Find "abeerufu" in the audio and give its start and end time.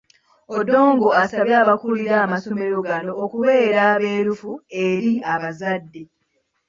3.93-4.51